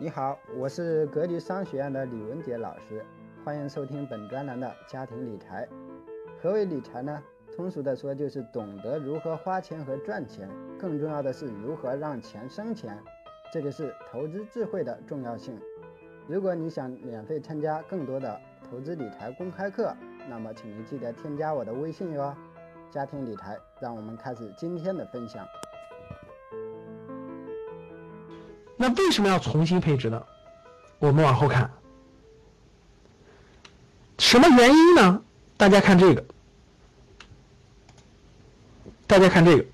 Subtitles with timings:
[0.00, 3.04] 你好，我是格局商学院的李文杰老师，
[3.44, 5.66] 欢迎收听本专栏的家庭理财。
[6.40, 7.20] 何为理财呢？
[7.56, 10.48] 通俗的说，就是懂得如何花钱和赚钱，
[10.78, 12.96] 更重要的是如何让钱生钱，
[13.52, 15.60] 这就是投资智慧的重要性。
[16.28, 18.40] 如果你想免费参加更多的
[18.70, 19.92] 投资理财公开课，
[20.28, 22.32] 那么请您记得添加我的微信哟。
[22.88, 25.44] 家庭理财，让我们开始今天的分享。
[28.80, 30.22] 那为什么要重新配置呢？
[31.00, 31.68] 我们往后看，
[34.18, 35.20] 什么原因呢？
[35.56, 36.24] 大家看这个，
[39.06, 39.64] 大家看这个，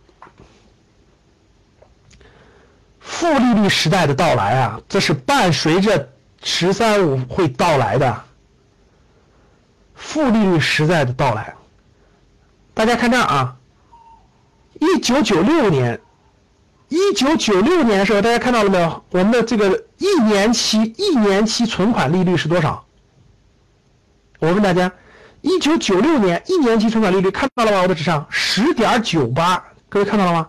[2.99, 6.11] 负利率时代的到来啊，这是伴随着
[6.43, 8.25] “十三五”会到来的。
[9.95, 11.55] 负利率时代的到来，
[12.73, 13.57] 大家看这儿啊，
[14.81, 16.01] 一九九六年。
[16.89, 19.05] 一九九六年的时候，大家看到了没有？
[19.11, 22.85] 我们的这个一年期一年期存款利率是多少？
[24.39, 24.93] 我问大家，
[25.41, 27.83] 一九九六年一年期存款利率看到了吗？
[27.83, 30.49] 我的纸上十点九八，各位看到了吗？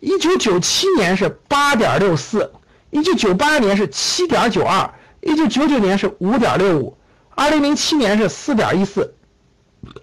[0.00, 2.52] 一九九七年是八点六四，
[2.90, 6.96] 一九九八年是七点九二，一九九九年是五点六五，
[7.34, 9.14] 二零零七年是四点一四，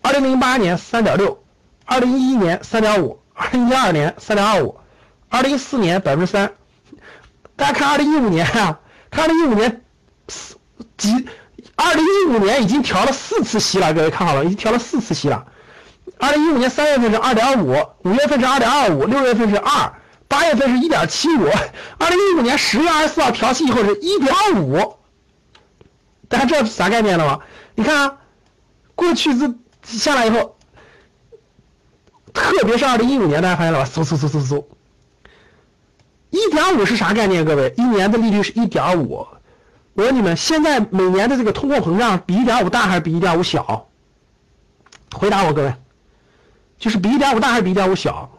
[0.02, 1.44] 二零零八年三点六，
[1.86, 4.76] 二零一一年三点五，二零一二年三点二五。
[5.32, 6.52] 二零一四年百分之三，
[7.56, 8.78] 大家看二零一五年啊，
[9.10, 9.82] 看二零一五年
[10.28, 10.58] 四
[10.98, 11.26] 几，
[11.76, 15.46] 二零一五年已经调了四次息了，各位看好了，已经调了四次息了。
[16.20, 19.94] 二零一五年三月份是二点五，五月份是二点二五，六月份是二，
[20.28, 21.48] 八月份是一点七五。
[21.98, 24.98] 二零一五年十月二十四号调息以后是一点五，
[26.28, 27.40] 大家知道啥概念了吗？
[27.76, 28.18] 你看啊，
[28.96, 29.50] 过去这
[29.84, 30.58] 下来以后，
[32.34, 33.90] 特别是二零一五年，大家发现了吧？
[33.90, 34.66] 嗖嗖嗖嗖嗖。
[36.32, 37.46] 一点五是啥概念？
[37.46, 39.28] 各位，一年的利率是一点五。
[39.94, 43.88] 我问你们，现在每年的这个通货膨胀比一点五大还是比一点五小？
[45.14, 45.76] 回答我，各位，
[46.80, 48.32] 就是比一点五大还是比一点五小？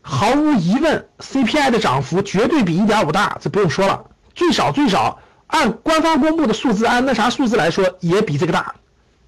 [0.00, 4.06] 毫无疑问，CPI 的涨幅绝对比一点五大，这不用说了。
[4.34, 8.74] 最少最少，按官方公布的数字，按那啥数字来说，也比这个大，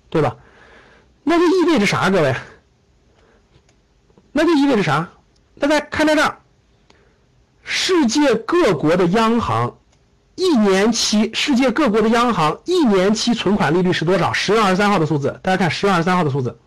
[0.09, 0.37] 对吧？
[1.25, 2.09] 那就意味着啥？
[2.09, 2.35] 各位，
[4.33, 5.11] 那就意味着啥？
[5.61, 6.39] 大家看在这儿。
[7.63, 9.77] 世界各国的央行
[10.35, 14.33] 一年期，世界各国的央行一年期存款利率是多少？
[14.33, 16.59] 十月二十三号的数字，大家看十月二十三号的数字。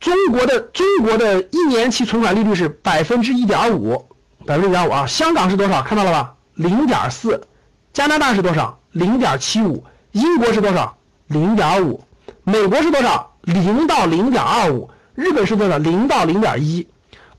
[0.00, 4.06] 中国的中国的一年期存款利率是百分之一点五，
[4.44, 5.06] 百分之一点五啊。
[5.06, 5.82] 香港是多少？
[5.82, 6.34] 看到了吧？
[6.54, 7.40] 零点四。
[7.92, 8.80] 加拿大是多少？
[8.90, 9.84] 零点七五。
[10.10, 10.96] 英国是多少？
[11.28, 12.02] 零点五。
[12.42, 13.32] 美国是多少？
[13.42, 14.90] 零到零点二五。
[15.14, 15.78] 日本是多少？
[15.78, 16.88] 零到零点一。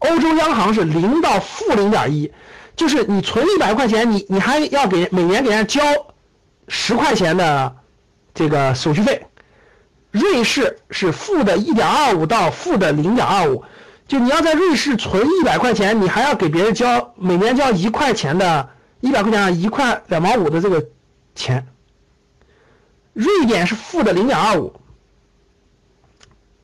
[0.09, 2.31] 欧洲央行是零到负零点一，
[2.75, 6.07] 就是你存一百块钱，你你还要给每年给人家交
[6.67, 7.75] 十块钱的
[8.33, 9.25] 这个手续费。
[10.11, 13.63] 瑞士是负的一点二五到负的零点二五，
[14.07, 20.85] 就你要在瑞士存一百块钱，你还要给别人交每年交一块钱的，一百块钱一块两毛五的这个
[21.33, 21.65] 钱。
[23.13, 24.73] 瑞典是负的零点二五。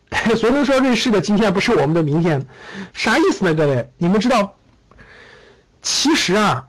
[0.36, 2.46] 谁能说瑞士的今天不是我们的明天，
[2.94, 3.54] 啥意思呢？
[3.54, 4.56] 各位，你们知道？
[5.82, 6.68] 其实啊，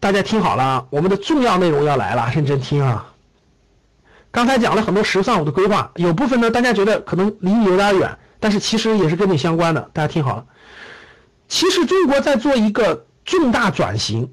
[0.00, 3.12] 大家听好了啊，我们的重要内容要来了，认真听啊。
[4.30, 9.90] 刚才讲了很多“十三五”的规划，有部分呢，大家觉得可能离你有点远，但是其实也是跟你相关的。
[9.92, 10.46] 大家听好了，
[11.48, 14.32] 其实中国在做一个重大转型，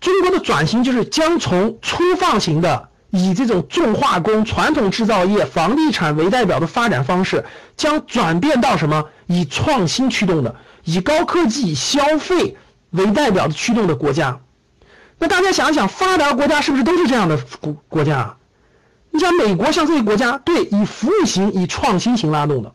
[0.00, 2.88] 中国的转型就是将从粗放型的。
[3.16, 7.44] 以这种重化工、传统制造业、房地产为代表的发展方式，
[7.76, 9.04] 将转变到什么？
[9.26, 12.56] 以创新驱动的，以高科技、消费
[12.90, 14.40] 为代表的驱动的国家。
[15.18, 18.36] 那大家想一想，发达国家是不是都是这样的国国家？
[19.12, 22.72] 你像美国，像这些国家，对，以服务型、以创新型拉动的。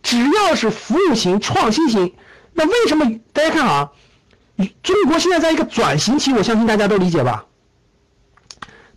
[0.00, 2.14] 只要是服务型、创新型，
[2.52, 3.90] 那为什么大家看啊？
[4.84, 7.44] 中国现在在一个转型期，我相信大家都理解吧？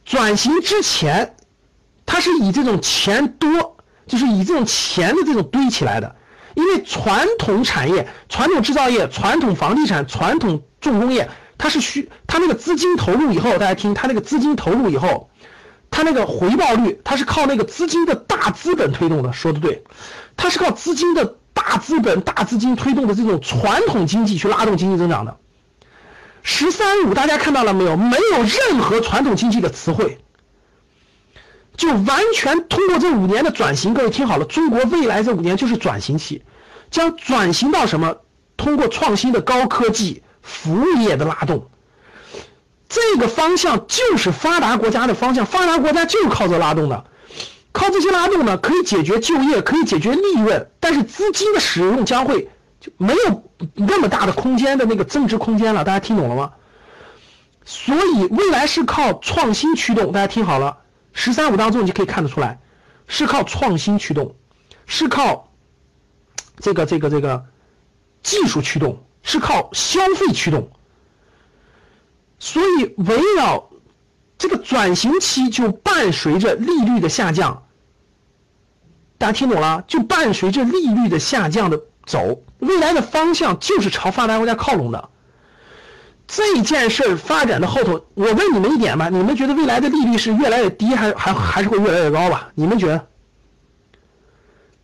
[0.08, 1.36] 转型之前，
[2.06, 3.76] 它是以这种钱多，
[4.08, 6.16] 就是以这种钱的这种堆起来的。
[6.56, 15.30] 因为传统产业、传统制造业、传统房地产、传统重工业，它是需它那个资金投入以后，大家听，它那个资金投入以后，
[15.92, 19.34] 它那个回报率，它是靠那个资金的大资本推动的。
[19.34, 19.84] 说的对，
[20.38, 25.36] 它是靠资金的大资本、大资金推动的这种传统经济去拉动经济增长的。
[26.50, 27.98] 十三五，大家看到了没有？
[27.98, 30.18] 没有任何传统经济的词汇，
[31.76, 33.94] 就完全通过这五年的转型。
[33.94, 36.42] 各位听好了，中国未来这五年就是转型期，
[36.90, 38.16] 将转型到什么？
[38.56, 41.70] 通过创新的高科技服务业的拉动，
[42.88, 47.04] 这个方向就是发达国家的方向，发达国家就是靠这拉动的，
[47.74, 52.50] 靠这些拉动呢，可以解决就业，可以解决利润，但是资金的使用将会
[52.80, 53.44] 就没有
[53.74, 56.54] 那么大的空间的那个增值空间了，大家听懂了吗？
[57.66, 60.78] 所以未来是靠创新驱动，大家听好了，
[61.12, 62.60] 十三五当中你就可以看得出来，
[63.08, 64.36] 是靠创新驱动，
[64.86, 65.52] 是靠
[66.60, 67.46] 这个这个这个
[68.24, 70.70] 技术驱动，是靠消费驱动。
[72.40, 73.70] 所以，围绕
[74.38, 77.64] 这个转型期，就伴随着利率的下降。
[79.18, 79.84] 大家听懂了？
[79.88, 85.10] 就伴随着利率的下降的走，未来的方向就是朝发达国家靠拢的。
[86.28, 92.50] 这件事发展的后头，我问你们一点吧：你们觉得未来的利率是越来越低，还还还是会越来越高吧？
[92.56, 93.08] 你们觉得？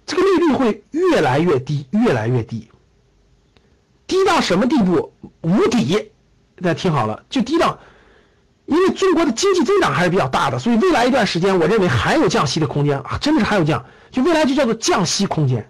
[0.06, 2.70] 这个利率会越来越低，越来越低，
[4.08, 5.14] 低到什么地步？
[5.42, 6.12] 无底。
[6.62, 7.80] 大家听好了，就低到，
[8.66, 15.70] 因为中国的经济增长还是比较大的，所以未来一段时间，我认为还有降息的空间啊，真的是还有降，就未来就叫做降息空间。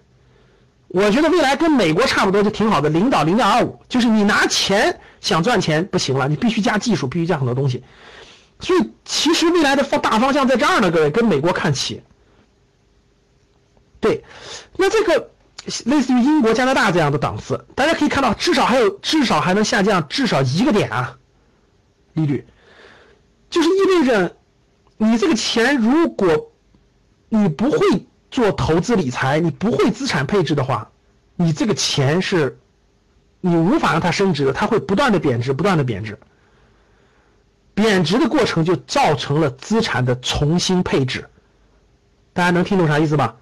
[0.94, 7.82] 我觉得未来跟美国差不多，就挺好的，零到零点二五，就是你拿钱想赚钱不行了，你必须加技术，必须加很多东西。
[8.60, 12.00] 所以其实未来的方大方向在这儿呢，各位跟美国看齐。
[14.00, 14.24] 对，
[14.76, 15.30] 那这个。
[15.86, 21.16] 类似于英国、加拿大这样的档次，大家可以看到，至少还有，至少还能下降至少一个点啊，
[22.12, 22.46] 利率，
[23.48, 24.36] 就是意味着，
[24.98, 26.52] 你这个钱如果
[27.30, 27.78] 你不会
[28.34, 30.90] 做投资理财，你不会资产配置的话，
[31.36, 32.58] 你这个钱是，
[33.40, 36.18] 你无法让它升值的，它会不断的贬值，不断的贬值，
[37.74, 41.30] 贬值的过程就造成了资产的重新配置，
[42.32, 43.36] 大家能听懂啥意思吧？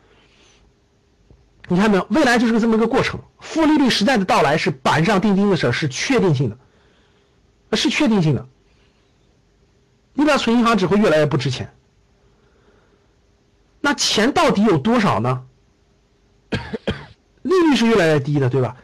[1.68, 2.06] 你看没有？
[2.10, 3.18] 未来就是个这么一个过程。
[3.40, 6.50] 负利率时代的到来是板上钉钉的事儿，是确定性
[7.70, 8.46] 的，是确定性的。
[10.12, 11.72] 你把存银行只会越来越不值钱。
[13.82, 15.42] 那钱到底有多少呢？
[17.42, 18.76] 利率是越来越低的，对吧？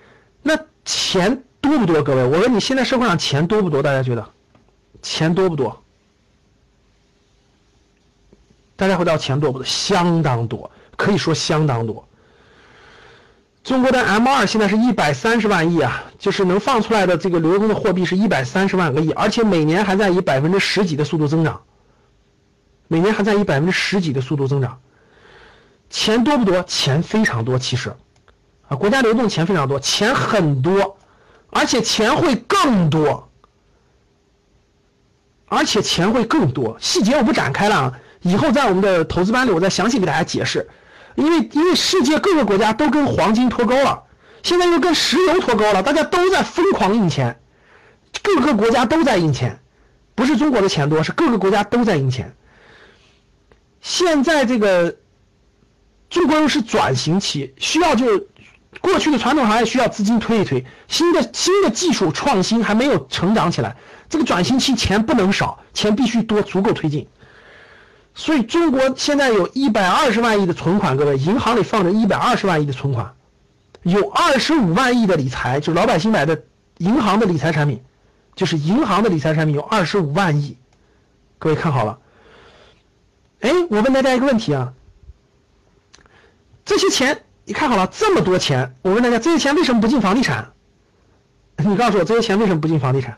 [0.42, 2.02] 那钱多不多？
[2.02, 3.80] 各位，我问你，现在社会上钱多不多？
[3.82, 4.28] 大家觉得
[5.00, 5.82] 钱多不多？
[8.74, 9.64] 大家回答钱多不多？
[9.64, 12.06] 相当多，可以说相当多。
[13.62, 21.62] 中国的 M 二现在是一百三十万亿啊，就是能放出来的这个流通的货币是一百三十万个亿，而且每年还在以百分之十几的速度增长，
[22.88, 24.80] 每年还在以百分之十几的速度增长。
[25.90, 26.62] 钱多不多？
[26.64, 27.94] 钱非常多，其实，
[28.68, 30.98] 啊，国家流动钱非常多，钱很多，
[31.50, 33.28] 而且钱会更多，
[35.46, 36.76] 而且钱会更多。
[36.80, 40.68] 细节我不展开了啊，以后在我们的投资班里我再详细给大家解释。
[41.14, 44.04] 因为因为世界各个国家都跟黄金脱钩了，
[44.44, 47.40] 现在又跟石油脱钩了，大家都在疯狂印钱，
[48.22, 49.58] 各个国家都在印钱，
[50.14, 52.36] 不是中国的钱多，是各个国家都在印钱。
[53.80, 54.94] 现在这个
[56.10, 58.06] 中国又是转型期，需要就
[58.80, 63.76] 过去的传统行业需要资金推一推，新的新的技术创新还没有成长起来，
[64.08, 67.06] 这个转型期钱不能少，钱必须多，足够推进。
[68.14, 73.14] 所以中国现在有一百二十万亿的存款，各位银行里放着一百二十万亿的存款，
[73.82, 76.42] 有二十五万亿的理财，就老百姓买的
[76.78, 77.82] 银行的理财产品，
[78.34, 80.56] 就是银行的理财产品有二十五万亿，
[81.38, 81.98] 各位看好了。
[83.40, 84.72] 哎，我问大家一个问题啊，
[86.68, 90.52] 这些钱你看好了，这么多钱，我问大家，这些钱为什么不进房地产？
[91.56, 93.16] 你告诉我，这些钱为什么不进房地产？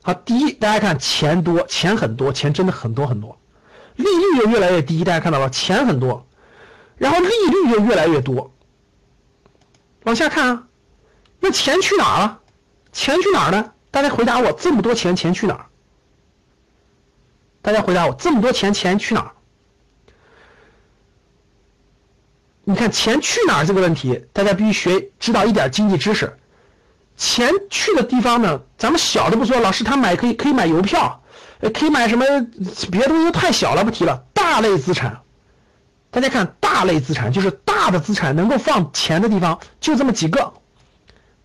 [0.00, 3.38] 好，第一，大家看钱多，钱很多，钱真的很多很多，
[3.96, 6.26] 利率又越来越低，大家看到了，钱很多，
[6.96, 8.50] 然后利率又越来越多。
[10.04, 10.66] 往下看啊，
[11.40, 12.40] 那钱去哪儿了？
[12.90, 13.74] 钱去哪儿呢？
[13.90, 15.66] 大家回答我，这么多钱，钱去哪儿？
[17.60, 19.30] 大家回答我，这么多钱，钱去哪儿？
[22.64, 26.38] 你看钱去哪儿这个问题，大家必须学知道一点经济知识。
[27.16, 28.60] 钱去的地方呢？
[28.78, 31.22] 咱们小的不说，老师他买可以可以买邮票，
[31.74, 32.24] 可以买什么
[32.90, 34.24] 别的东西太小了，不提了。
[34.32, 35.20] 大类资产，
[36.10, 40.52] 大家看大类资产就是大的资产能够放钱的地方就这么几个，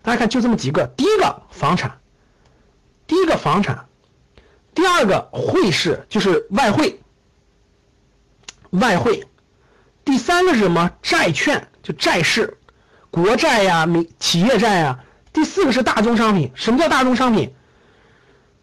[0.02, 0.86] 大家看就这么几个。
[0.96, 1.98] 第一个房产，
[3.06, 3.86] 第一个房产，
[4.74, 7.00] 第二个汇市就是外汇，
[8.70, 9.26] 外汇，
[10.08, 10.90] 第三个是什么？
[11.02, 12.56] 债券就债市，
[13.10, 14.98] 国债呀、民企业债呀。
[15.34, 17.54] 第四个是大宗商品，什么叫大宗商品？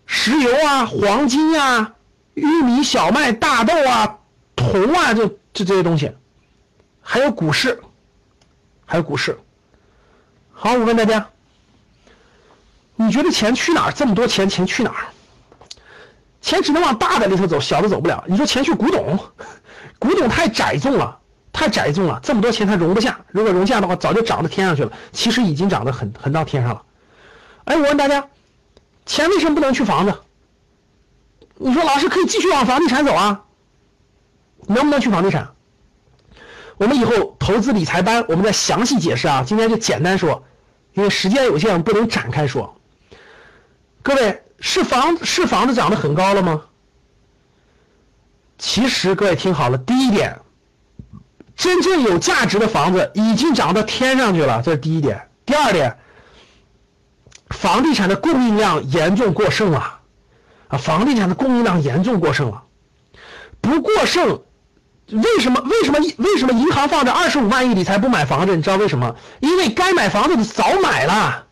[0.08, 1.94] 石油啊、黄金啊、
[2.34, 4.18] 玉米、小麦、大豆啊、
[4.56, 6.12] 铜啊，就就这些东西，
[7.00, 7.80] 还有股市，
[8.84, 9.38] 还有股市。
[10.52, 11.28] 好，我问大家，
[12.96, 13.92] 你觉得钱去哪儿？
[13.92, 15.06] 这么多钱，钱去哪儿？
[16.42, 18.24] 钱只能往大的里头走，小的走不了。
[18.28, 19.20] 你说钱去古董，
[20.00, 21.20] 古董太窄众了，
[21.56, 23.18] 太窄众了，这么多钱它容不下。
[23.30, 24.92] 如果容下的话，早就涨到天上去了。
[25.14, 26.84] 其实已经涨得很很到天上了。
[27.64, 28.28] 哎，我问大家，
[29.06, 30.14] 钱为什么不能去房子？
[31.56, 33.46] 你说老师可以继续往房地产走啊？
[34.68, 35.48] 能不能去房地产？
[36.76, 39.42] 我们以后投资理财班，我们再详细解释啊。
[39.48, 40.44] 今天就简单说，
[40.94, 42.76] 因为时间有限，不能展开说。
[44.04, 44.42] 各位。
[44.58, 46.62] 是房是房子涨得很高了吗？
[48.58, 50.40] 其实各位听好了，第一点，
[51.56, 55.30] 真正有价值的房子已经涨到天上去了，这是第一点。
[55.46, 55.98] 第二点，
[57.50, 60.00] 房地产的供应量严重过剩了，
[60.68, 62.64] 啊，房地产的供应量严重过剩了，
[63.62, 64.42] 不过剩，
[65.12, 68.56] 为什么为什么为什么银行放着二十五万亿理财不买房子？
[68.56, 69.16] 你知道为什么？
[69.40, 71.44] 因为该买房子的早买了。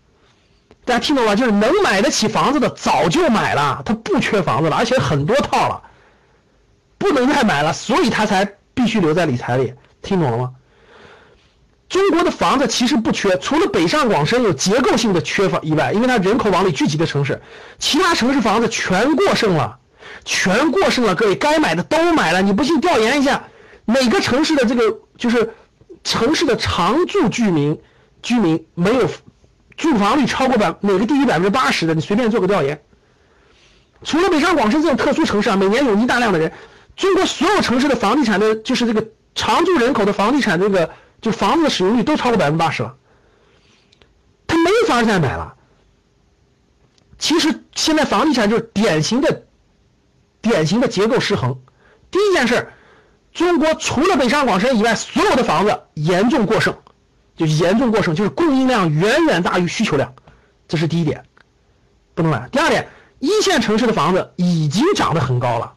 [0.86, 1.34] 大家听懂吗？
[1.36, 5.82] 就是能买得起房子的早就买了，他不缺房子了，而且很多套了，
[6.98, 9.74] 不能再买了，所以他才必须留在理财里。
[10.04, 10.52] 听懂了吗？
[11.90, 17.42] 中国的房子其实不缺，除了北上广深有结构性的缺乏以外，因为它人口往里聚集的城市，
[17.80, 19.80] 其他城市房子全过剩了，
[20.26, 21.16] 全过剩了。
[21.16, 23.44] 各位该买的都买了，你不信调研一下，
[23.86, 25.54] 每个城市的这个就是
[26.04, 27.80] 城市的常住居民
[28.22, 29.10] 居民没有。
[29.76, 32.80] 住房率超过百哪个低于百分之八十的，你随便做个调研。
[34.04, 36.52] 除了北上广深这种特殊城市啊，每年涌进大量的人，
[36.96, 39.04] 中国所有城市的房地产的，就是这个
[39.36, 40.90] 常住人口的房地产这个，
[41.22, 42.96] 就房子的使用率都超过百分之八十了。
[44.48, 45.56] 他没法再买了。
[47.18, 49.44] 其实现在房地产就是典型的、
[50.42, 51.60] 典型的结构失衡。
[52.12, 52.72] 第一件事，
[53.34, 56.76] 中国除了北上广深以外，所有的房子严重过剩。
[57.36, 60.14] 就严重过剩，就是供应量远远大于需求量，
[60.68, 61.26] 这是第一点，
[62.14, 62.48] 不能买。
[62.50, 62.88] 第二点，
[63.18, 65.74] 一线城市的房子已经涨得很高了。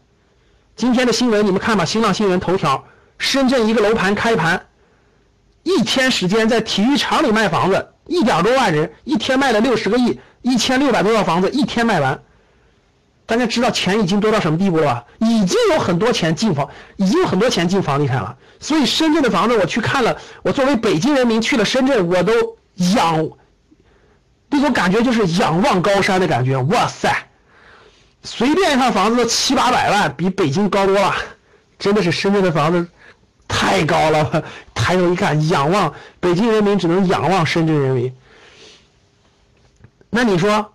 [0.77, 2.85] 今天的新闻你们看吧，新浪新闻头条，
[3.19, 4.67] 深圳一个楼盘开盘，
[5.63, 12.21] 一天时间在体育场里卖房子，一点多万人，一天卖了六十个亿，一千六百多套房子，一天卖完。
[13.25, 15.05] 大家知道钱已经多到什么地步了吧？
[15.19, 18.37] 已经有很多钱进房，已经有很多钱进房地产了。
[18.61, 22.33] 所以深圳的房子我去看了，我作为北京人民去了深圳，我都
[22.95, 23.29] 仰，
[24.49, 26.57] 那种感觉就是仰望高山的感觉。
[26.57, 27.13] 哇塞，
[28.23, 31.13] 随便一套房子都七八百万，比北京高多了。
[31.81, 32.87] 真的是深圳的房子
[33.49, 38.15] 太高了， 抬头一看，仰望北京人民只能仰望深圳人民。
[40.11, 40.73] 那你说，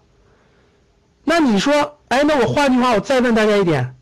[1.23, 1.97] 那你说？
[2.09, 3.95] 哎，那我换句话，我再问大家一点，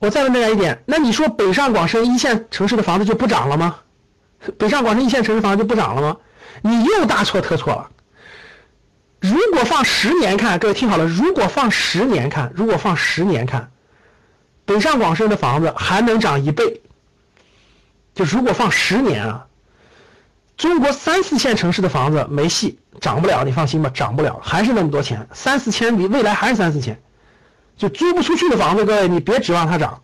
[0.00, 3.76] 我再问大家一点，那你说北上广深一线城市的房子就不涨了吗？
[4.58, 6.16] 北上广深一线城市房子就不涨了吗？
[6.62, 7.90] 你又大错特错了。
[9.20, 13.70] 如果放十年看，各位听好了，如果放十年看，如果放十年看，
[14.64, 16.80] 北上广深的房子还能涨一倍。
[18.14, 19.46] 就如果放十年啊。
[20.56, 27.00] 中国三四线城市的房子没戏，涨不了，你放心吧，涨不了，还是那么多钱，三四千，比未来还是三四千，
[27.78, 30.02] 就租不出去的房子，各位你别指望它涨。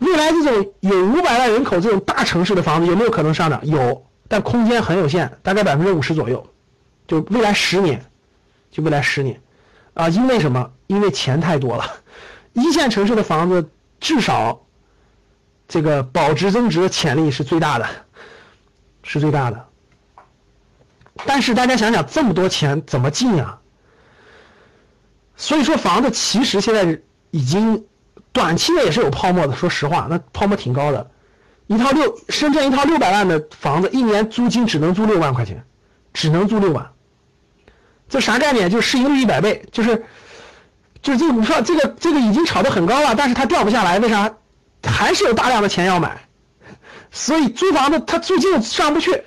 [0.00, 3.58] 未来这种有五百万人口这种大城市的房子有没有可能上涨？
[3.64, 6.46] 有，但空间很有限，大概百分之五十左右。
[7.08, 8.04] 就未来十年，
[8.70, 9.40] 就未来十年，
[9.94, 10.70] 啊，因为什么？
[10.88, 11.84] 因为钱太多了，
[12.52, 14.60] 一线城市的房子至少
[15.68, 17.86] 这个保值增值的潜力是最大的。
[19.06, 19.66] 是最大的，
[21.26, 23.60] 但是大家想想，这么多钱怎么进啊？
[25.36, 26.98] 所以说，房子其实现在
[27.30, 27.84] 已经
[28.32, 29.54] 短期内也是有泡沫的。
[29.54, 31.10] 说实话，那泡沫挺高的，
[31.66, 35.62] 一套六深圳一套六百万的房子，一年租金只能租六万块钱，
[36.14, 36.90] 只能租六万。
[38.08, 38.70] 这啥概念？
[38.70, 40.02] 就是市盈率一百倍，就是
[41.02, 44.34] 就是这个股票，这个这个已经炒得很高了，但是它掉不下来，为啥？
[44.86, 46.20] 还是有大量的钱要买。
[47.10, 49.22] 所以租房子它租金上不去，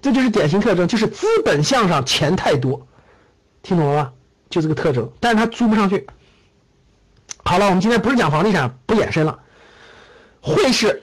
[0.00, 2.86] 这就是典型特征，就是资本向上钱太多，
[3.62, 4.12] 听懂了吗？
[4.50, 6.06] 就这个特征，但是它租不上去。
[7.44, 9.38] 好了，我们今天不是讲房地产，不延伸了。
[10.40, 11.02] 汇市，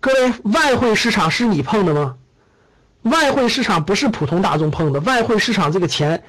[0.00, 2.16] 各位，外汇市场是你碰的吗？
[3.02, 6.22] 外汇市场不是普通大众碰的，外汇市场这个钱，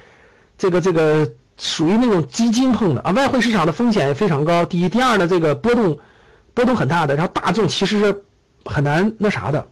[0.56, 3.12] 这个这个属于那种基金碰的啊。
[3.12, 5.96] 外汇市场的风险也非常高，第一，第二呢，这个波动。
[6.52, 8.24] 波动很大的，然后大众其实是
[8.64, 9.68] 很难那啥的，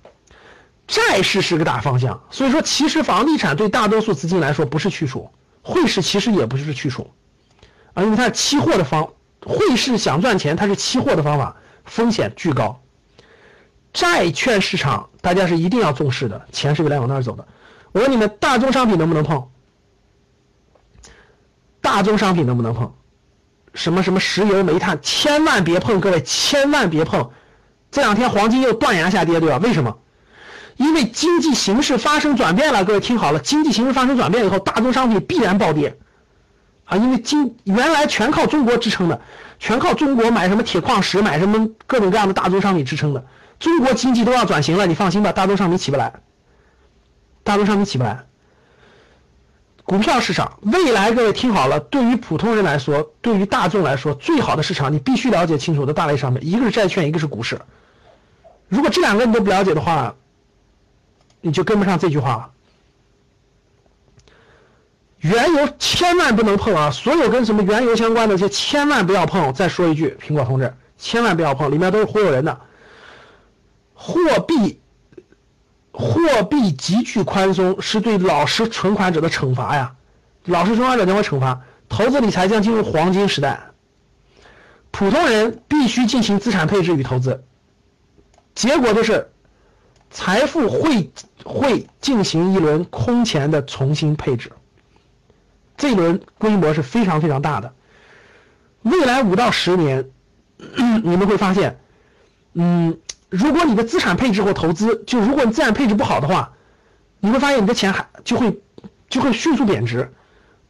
[0.86, 5.28] 债市是个大方向，所以说其实房地产对大多数资金来说不是去处，
[5.60, 7.10] 汇市其实也不是去处，
[7.94, 9.08] 啊，因为它是期货的方，
[9.44, 12.80] 汇市想赚钱它是期货的方法，风险巨高，
[13.92, 17.44] 债券市场大家是一定要重视的，钱是未来往那儿走的。
[17.90, 19.48] 我问你们，大宗商品能不能碰？
[21.88, 22.92] 大宗商品能不能碰？
[23.72, 27.30] 什么什么石油、煤炭，千万别碰，各位千万别碰。
[27.90, 29.56] 这两天黄金又断崖下跌，对吧？
[29.56, 29.96] 为什么？
[30.76, 35.98] 因为经济形势发生转变了，各位听好了，经济形势发生转变以后，大宗商品必然暴跌
[36.84, 36.98] 啊！
[36.98, 39.20] 因为经原来全靠中国支撑的，
[39.58, 43.24] 全靠中国买什么铁矿石、买什么各种各样的大宗商品支撑的，
[43.58, 46.12] 中国经济都要转型了，你放心吧，大宗商品起不来，
[47.42, 48.26] 大宗商品起不来。
[49.88, 57.58] 股票市场未来，各位听好了，对于普通人来说，对于大众来说，最好的市场你必须了解清楚的大类商品，一个是债券，一个是股市。
[58.68, 60.14] 如果这两个你都不了解的话，
[61.40, 62.50] 你就跟不上这句话了。
[65.20, 66.90] 原油千万不能碰啊！
[66.90, 69.54] 所有跟什么原油相关的，些千万不要碰。
[69.54, 72.60] 再说一句，苹果同志，千万不要碰，里面都是忽悠人的。
[73.94, 74.82] 货币。
[76.00, 79.96] 货币急剧宽松是对老实存款者的惩罚呀，
[80.44, 83.58] 老实存款者将会惩罚，投资理财将进入黄金时代，
[84.92, 87.42] 普通人必须进行资产配置与投资，
[88.54, 89.28] 结果就是
[90.08, 91.10] 财富会
[91.42, 94.52] 会进行一轮空前的重新配置，
[95.76, 97.74] 这一轮规模是非常非常大的，
[98.82, 100.08] 未来五到十年，
[101.02, 101.80] 你们会发现，
[102.52, 102.96] 嗯。
[103.28, 106.52] 如果你的资产配置或投资，就如果你资产配置不好的话，
[107.20, 108.60] 你会发现你的钱还就会
[109.08, 110.12] 就会迅速贬值。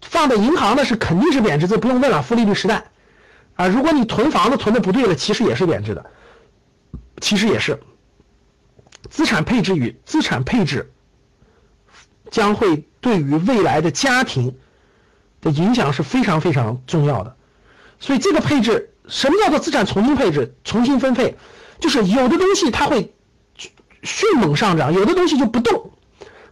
[0.01, 2.85] 放在银行的是肯定是贬值，这不用问了，负利率时代
[3.55, 3.67] 啊。
[3.67, 6.07] 如果你囤房子囤的不对了，其实也是贬值的，
[7.21, 7.79] 其实也是。
[9.11, 10.93] 资产配置与资产配置
[12.31, 14.57] 将会对于未来的家庭
[15.41, 17.37] 的影响是非常非常重要的。
[17.99, 21.37] 所以这个配置，什么叫做资产重新配置、重新分配？
[21.81, 23.15] 就是有的东西它会
[24.03, 25.93] 迅猛上涨，有的东西就不动，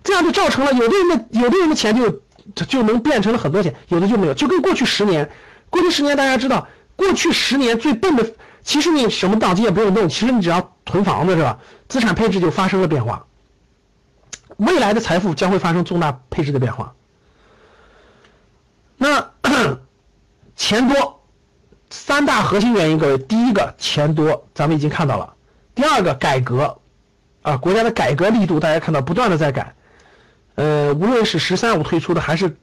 [0.04, 2.20] 这样就造成了有的人的有的人的钱就
[2.64, 4.34] 就能变成了很多钱，有的就没有。
[4.34, 5.30] 就跟过去十年，
[5.70, 11.58] 过去十年大家知道，过去十年最笨的，其实你什么档期也不用动，其实你只要囤房子是吧？
[11.88, 13.26] 资产配置就发生了变化，
[14.56, 16.94] 未来的财富将会发生重大配置的变化。
[18.96, 19.32] 那
[20.56, 21.15] 钱多。
[21.90, 25.34] 三大核心原因，各位，第一个钱多，咱们已经看到了；
[25.74, 26.78] 第二个改革，
[27.42, 29.74] 啊，国家的改革力度，大家看到不断的在改，
[30.56, 32.56] 呃，无论是“十三五”推出的，还是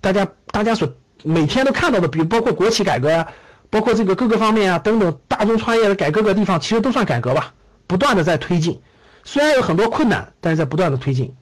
[0.00, 0.92] 大家大家所
[1.24, 3.26] 每天都看到的，比如包括国企改革呀，
[3.70, 7.54] 包括这个各个方面啊等等，大众创业的改各个地方，其实都算改革吧，
[7.86, 8.80] 不断的在推进，
[9.24, 11.34] 虽然有很多困难，但是在不断的推进，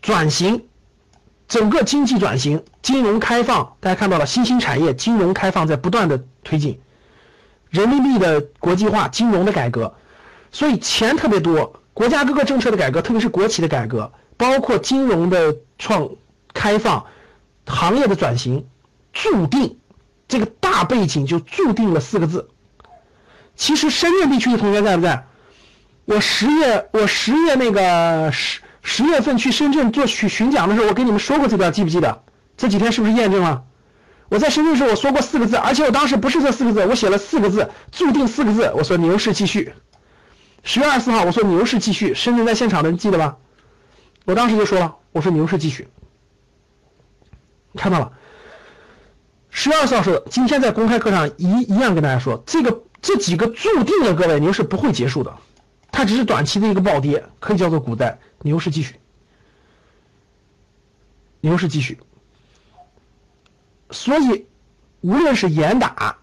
[0.00, 0.64] 转型。
[1.50, 6.80] 整个经济转型、金融开放，大家看到了新兴产业、金融开放在不断的推进，
[7.70, 9.92] 人民币的国际化、金融的改革，
[10.52, 11.82] 所以钱特别多。
[11.92, 16.08] 国家各个政策的改革，特别是国企的改革，包括金融的创
[16.54, 17.04] 开放、
[17.66, 18.68] 行业的转型，
[19.12, 19.76] 注定
[20.28, 22.48] 这个大背景就注定了四个字。
[23.56, 25.26] 其实深圳地区的同学在不在？
[26.04, 28.60] 我十月，我十月那个十。
[28.92, 32.24] 十月份去深圳做巡巡讲的时候，我跟你们说过这段，记不记得？
[32.56, 33.62] 这几天是不是验证了？
[34.28, 38.72] 我在深圳时候我说过四个字，而且我当时不是这四个字，我写了四个字，注定四个字。
[38.74, 39.72] 我说牛市继续。
[40.64, 43.36] 十月二十四号我说牛市继续，深圳在现场的人记得吧？
[44.24, 45.86] 我当时就说了，我说牛市继续。
[47.76, 48.10] 看到了。
[49.50, 55.32] 十月二十号说，今天在公开课上一一样跟大家说，这个这几个注定了，各位牛市不会结束的，
[55.92, 58.18] 它只是短期的一个暴跌，可以叫做股灾。
[58.42, 58.94] 牛市继续，
[61.40, 61.98] 牛市继续，
[63.90, 64.46] 所以
[65.02, 66.16] 无论是严打，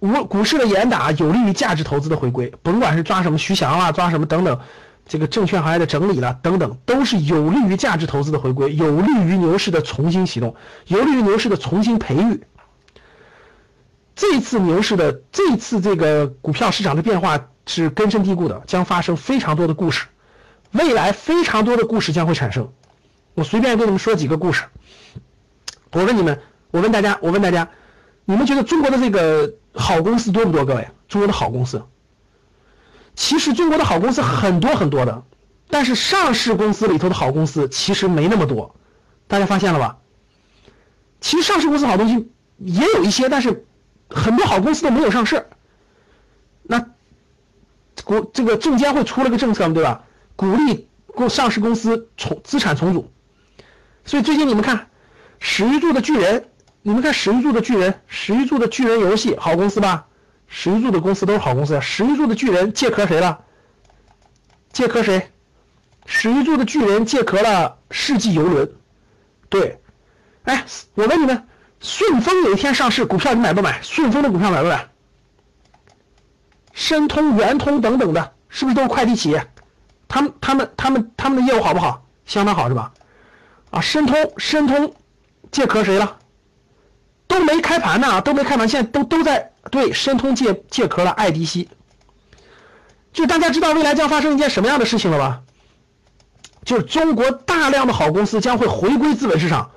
[0.00, 4.60] 无股市的严打有利于价值投资的回归，甭管是抓什么徐翔啊，抓什么等等，
[5.06, 10.54] 这个证券行业的整理了等等，都是有利于价值投资的回归，有利于牛市的重新启动，
[10.88, 12.42] 有利于牛市的重新培育。
[14.14, 20.06] 这次牛市的这次这个股票市场的变化是根深蒂固的，将发生非常多的故事。
[20.72, 22.72] 未来非常多的故事将会产生，
[23.34, 24.64] 我随便跟你们说几个故事。
[25.92, 27.68] 我问你们，我问大家，我问大家，
[28.24, 30.64] 你们觉得中国的这个好公司多不多？
[30.64, 31.84] 各位，中国的好公司，
[33.14, 35.22] 其实中国的好公司很多很多的，
[35.68, 38.74] 但是上市公司里头的好公司其实没那么多，
[39.26, 39.98] 大家发现了吧？
[41.20, 43.66] 其实上市公司好东西也有一些，但是
[44.08, 45.46] 很多好公司都没有上市。
[48.08, 50.02] 股这个证监会出了个政策嘛，对吧？
[50.34, 53.12] 鼓励公上市公司重资产重组，
[54.06, 54.88] 所以最近你们看
[55.38, 56.48] 史玉柱的巨人，
[56.80, 60.06] 你们看史玉柱的巨人，史玉柱的巨人游戏好公司吧？
[60.46, 61.78] 史玉柱的公司都是好公司。
[61.82, 63.40] 史玉柱的巨人借壳谁了？
[64.72, 65.30] 借壳谁？
[66.06, 68.72] 史玉柱的巨人借壳了世纪游轮。
[69.50, 69.78] 对，
[70.44, 71.46] 哎，我问你们，
[71.80, 73.82] 顺丰有一天上市，股票你买不买？
[73.82, 74.88] 顺丰的股票买不买？
[76.78, 79.44] 申通、圆通等等的，是不是都是快递企业？
[80.06, 82.04] 他们、他们、他们、他们的业务好不好？
[82.24, 82.92] 相当好是吧？
[83.70, 84.94] 啊，申通、申通
[85.50, 86.18] 借壳谁了？
[87.26, 91.68] 都没开盘呢，都没开盘，现在都都在对申通借借壳了爱迪西。
[93.12, 95.42] 就大家知道未来将发生一件什么样的事情了吧？
[96.64, 99.72] 就是中国大量的好公司将会回归资本市场，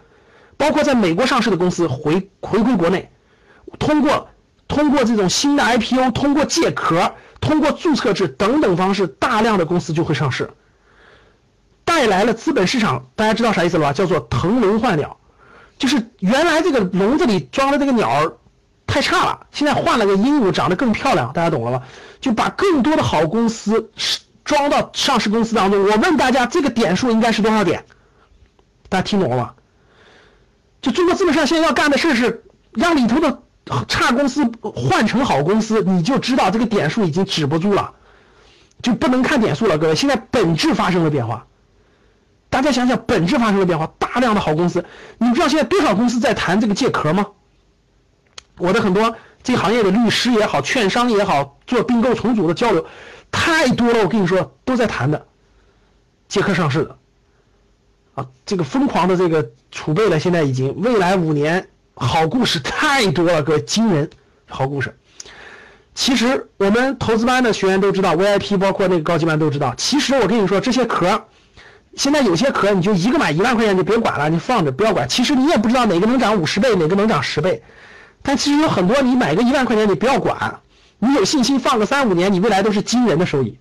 [0.56, 3.10] 包括在美国上市的公司回回归国内，
[3.80, 4.30] 通过
[4.72, 10.50] 通过这种新的 IPO，通过借壳，通过注册制等等方式，大量的公司就会上市，
[11.84, 13.06] 带来了资本市场。
[13.18, 13.92] 大家知道啥意思了吧？
[13.92, 15.18] 叫做腾笼换鸟。
[15.78, 18.38] 就是原来这个笼子里装的这个鸟儿
[18.88, 21.86] 太差了，现在换了个鹦鹉，长得更漂亮，大家懂了吧？
[22.22, 23.92] 就把更多的好公司
[24.46, 25.84] 装到上市公司当中。
[25.84, 27.84] 我问大家，这个点数应该是多少点？
[28.88, 29.54] 大家听懂了吗？
[30.82, 33.42] 就中国资本市场现在要干的事是让里头的
[33.88, 37.94] 差公司换成好公司，你就知道这个点数已经止不住了，
[38.82, 39.96] 就不能看点数了，各位。
[39.96, 41.46] 现在本质发生了变化。
[42.50, 44.84] 大家想想，本质发生了变化，大量的好公司，
[45.18, 47.28] 你知道现在多少公司在谈这个借壳吗？
[48.58, 52.86] 我的很多这行业的律师也好，券商也好，做并购重组的交流
[53.32, 54.04] 太多了。
[54.04, 55.26] 我跟你说，都在谈的
[56.28, 56.98] 借壳上市的
[58.16, 64.10] 啊，这个疯狂的这个储备了，现在已经未来五年好故事太多了，各位惊人
[64.48, 64.98] 好故事。
[65.94, 69.76] 其实我们投资班的学员都知道，VIP 包括那个高级班都知道。
[69.76, 71.26] 其实我跟你说，这些壳。
[71.98, 75.10] 现在有些壳你就一个买一万块钱就别管了，你放着不要管。
[75.10, 77.62] 其实你也不知道哪个能涨五十倍，哪个能涨十倍。
[78.22, 80.62] 但其实有很多你买个一万块钱你不要管，
[81.00, 83.60] 你有信心放个三五年，你未来都是惊人的收益。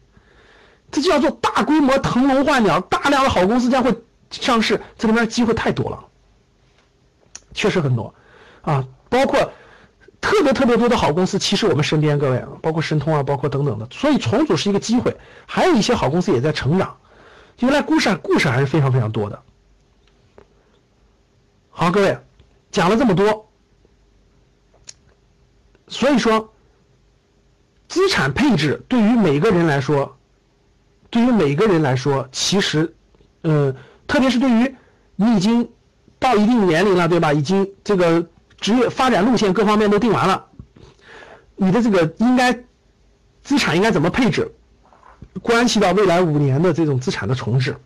[0.92, 3.92] 这就叫做大规模腾笼换鸟，大量的好公司将会
[4.30, 5.98] 上市，这里面机会太多了，
[7.52, 8.14] 确实很多
[8.62, 9.52] 啊，包括
[10.20, 16.96] 特别特别多的好公司，其实我们身边各位，包括申通啊，包括等等的，所以重组是一个机会，还有一些好公司也在成长。
[17.58, 19.42] 原来故事故事还是非常非常多的。
[21.70, 22.18] 好，各位
[22.70, 23.50] 讲了这么多，
[25.88, 26.52] 所以说
[27.88, 30.16] 资产配置对于每个人来说，
[31.08, 32.94] 对于每个人来说，其实，
[33.42, 33.74] 嗯，
[34.06, 34.76] 特别是对于
[35.16, 35.70] 你已经
[36.20, 37.33] 到一定年龄了，对吧？
[37.33, 38.28] 已经这个
[38.61, 40.46] 职业发展路线各方面都定完了，
[41.56, 42.52] 你的这个应该
[43.42, 44.54] 资产应该怎么配置？
[45.42, 47.76] 关系到未来五年的这种资产的重置，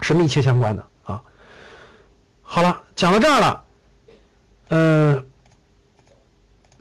[0.00, 1.22] 是密切相关的啊。
[2.42, 3.64] 好了，讲到这儿了，
[4.68, 5.24] 呃，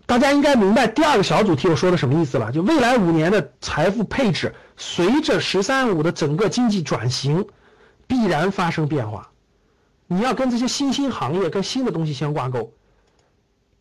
[0.05, 2.51] 大家应该明白第二个小组题我说的什么意思了？
[2.51, 7.47] 就未来五年的财富配置，随着“十三五”的整个经济转型，
[8.05, 9.31] 必然发生变化。
[10.07, 12.71] 你要跟这些新兴行业、跟新的东西相挂钩，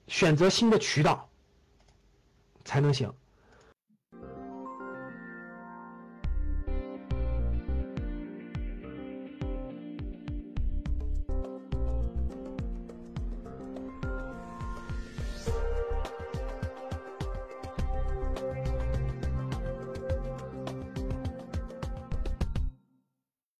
[0.08, 1.28] 选择新的渠道，
[2.64, 3.12] 才能行。